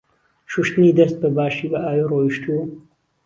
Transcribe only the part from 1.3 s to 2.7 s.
باشی بە ئاوی ڕۆیشتوو.